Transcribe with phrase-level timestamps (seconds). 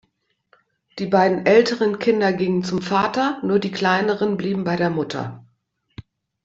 [0.97, 5.45] Die beiden älteren Kinder gingen zum Vater, nur die kleineren blieben bei der Mutter.